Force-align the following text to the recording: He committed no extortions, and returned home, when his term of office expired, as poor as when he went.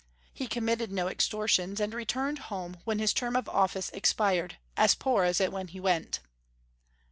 He 0.33 0.47
committed 0.47 0.91
no 0.91 1.07
extortions, 1.07 1.79
and 1.79 1.93
returned 1.93 2.39
home, 2.49 2.77
when 2.85 2.97
his 2.97 3.13
term 3.13 3.35
of 3.35 3.47
office 3.47 3.91
expired, 3.91 4.57
as 4.75 4.95
poor 4.95 5.25
as 5.25 5.37
when 5.39 5.67
he 5.67 5.79
went. 5.79 6.21